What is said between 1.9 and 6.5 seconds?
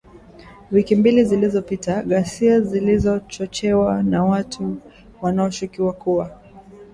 ghasia zilizochochewa na watu wanaoshukiwa kuwa